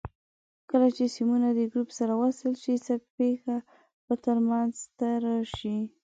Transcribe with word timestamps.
کله 0.69 0.87
چې 0.95 1.03
سیمونه 1.15 1.47
د 1.53 1.59
ګروپ 1.71 1.89
سره 1.99 2.13
وصل 2.21 2.53
شي 2.63 2.75
څه 2.85 2.93
پېښه 3.15 3.55
به 4.05 4.15
تر 4.25 4.37
منځ 4.49 4.73
راشي؟ 5.25 5.77